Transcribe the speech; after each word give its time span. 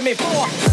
Me 0.00 0.14
for. 0.14 0.71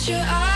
To 0.07 0.13
catch 0.13 0.46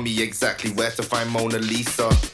tell 0.00 0.14
me 0.14 0.22
exactly 0.22 0.70
where 0.72 0.90
to 0.90 1.02
find 1.02 1.30
Mona 1.30 1.58
Lisa? 1.58 2.29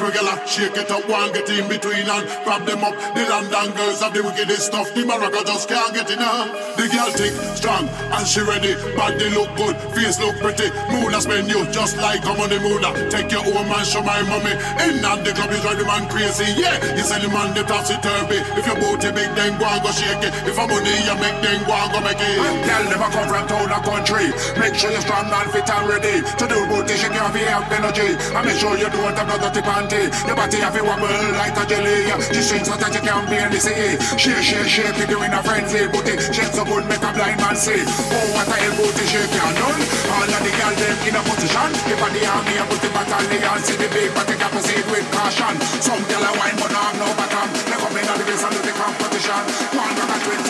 Regular, 0.00 0.36
shake 0.46 0.76
it 0.76 0.90
up, 0.90 1.06
one 1.08 1.32
get 1.32 1.48
in 1.50 1.68
between 1.68 2.08
and 2.08 2.24
grab 2.44 2.64
them 2.64 2.82
up. 2.82 2.96
The 3.14 3.22
London 3.28 3.76
girls 3.76 4.00
have 4.00 4.14
the 4.14 4.22
wickedest 4.24 4.72
stuff. 4.72 4.88
The 4.94 5.04
maraca 5.04 5.44
just 5.44 5.68
can't 5.68 5.92
get 5.94 6.10
enough. 6.10 6.48
The 6.76 6.88
girl 6.88 7.10
thick, 7.12 7.34
strong, 7.54 7.86
and 7.86 8.26
she 8.26 8.40
ready. 8.40 8.74
Body 8.96 9.28
look 9.30 9.52
good, 9.60 9.76
face 9.92 10.18
look 10.18 10.36
pretty. 10.40 10.72
Moon 10.88 11.12
spend 11.20 11.52
you 11.52 11.68
just 11.70 11.96
like 11.98 12.24
I'm 12.24 12.40
on 12.40 12.48
the 12.48 12.58
moon. 12.58 12.82
Take 13.12 13.30
your 13.30 13.44
own 13.44 13.68
man, 13.68 13.84
show 13.84 14.02
my 14.02 14.22
mommy. 14.24 14.56
In 14.88 15.04
at 15.04 15.20
the 15.24 15.32
club, 15.36 15.52
you 15.52 15.60
drive 15.60 15.76
the 15.76 15.84
man 15.84 16.08
crazy. 16.08 16.48
Yeah, 16.56 16.80
you 16.96 17.04
sell 17.04 17.20
the 17.20 17.28
man 17.28 17.52
the 17.52 17.62
topsy 17.68 18.00
turvy. 18.00 18.40
If 18.56 18.64
your 18.64 18.80
booty 18.80 19.12
big, 19.12 19.28
then 19.36 19.60
go 19.60 19.68
and 19.68 19.82
go 19.84 19.90
shake 19.92 20.24
it. 20.24 20.32
If 20.48 20.56
I'm 20.56 20.70
money, 20.70 20.94
you 21.04 21.16
make 21.20 21.38
then 21.44 21.60
go 21.66 21.74
and 21.74 21.90
go 21.92 22.00
make 22.00 22.22
it. 22.22 22.38
Girl, 22.64 22.84
never 22.88 23.08
come 23.12 23.28
from 23.28 23.44
town 23.50 23.68
or 23.68 23.82
country. 23.84 24.30
Make 24.56 24.74
sure 24.78 24.90
you're 24.90 25.04
strong 25.04 25.28
and 25.28 25.50
fit 25.52 25.68
and 25.68 25.84
ready 25.84 26.22
to 26.24 26.44
do 26.48 26.58
booty 26.70 26.94
shake. 26.96 27.12
You 27.12 27.20
have 27.20 27.34
to 27.34 27.42
have 27.50 27.66
energy. 27.68 28.08
And 28.16 28.42
make 28.46 28.56
sure 28.56 28.78
you 28.78 28.88
don't 28.88 29.16
have 29.18 29.28
no 29.28 29.36
dirty 29.36 29.60
panty. 29.90 30.26
Your 30.26 30.36
body 30.36 30.56
have 30.58 30.74
to 30.74 30.82
wobble 30.82 31.08
like 31.36 31.56
a 31.56 31.64
jelly. 31.66 32.06
She 32.30 32.42
shake 32.42 32.64
so 32.64 32.76
that 32.76 32.94
you 32.94 33.02
can't 33.02 33.26
barely 33.28 33.58
see. 33.58 33.98
Shake, 34.16 34.42
shake, 34.42 34.68
shake, 34.68 34.98
you 34.98 35.06
doing 35.06 35.32
a 35.32 35.42
frenzy. 35.42 35.86
Booty 35.90 36.14
shake 36.18 36.54
so 36.54 36.64
good, 36.64 36.86
make 36.86 37.02
a 37.02 37.10
blind 37.12 37.38
man 37.40 37.56
see. 37.56 37.82
Oh, 37.82 38.34
what 38.34 38.48
a 38.48 38.56
hell 38.56 38.74
booty 38.78 39.04
shake 39.10 39.30
you 39.30 39.48
done. 39.58 39.80
All 40.14 40.30
of 40.30 40.40
the 40.40 40.50
girls 40.54 40.78
them 40.78 40.96
in 41.06 41.16
a 41.18 41.22
position. 41.26 41.70
If 41.90 42.02
I 42.02 42.08
the 42.14 42.22
army, 42.26 42.54
I 42.58 42.64
put 42.70 42.80
the 42.80 42.88
battalion. 42.94 43.58
See 43.66 43.76
the 43.76 43.88
big, 43.90 44.14
but 44.14 44.30
got 44.30 44.52
to 44.52 44.60
see 44.62 44.82
with 44.90 45.06
caution. 45.10 45.54
Some 45.82 46.02
girl 46.06 46.24
a 46.24 46.30
wine, 46.38 46.56
but 46.60 46.70
no 46.70 46.80
have 46.80 46.96
no 46.98 47.08
bottom. 47.18 47.48
They 47.66 47.78
come 47.78 47.96
in 47.98 48.06
on 48.06 48.16
the 48.18 48.24
base 48.24 48.44
and 48.46 48.54
the 48.54 48.72
competition. 48.72 49.42
One 49.74 49.92
rock 49.98 50.12
and 50.14 50.22
twenty, 50.22 50.49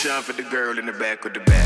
Time 0.00 0.22
for 0.22 0.32
the 0.32 0.42
girl 0.42 0.78
in 0.78 0.86
the 0.86 0.92
back 0.92 1.22
with 1.22 1.34
the 1.34 1.40
back. 1.40 1.61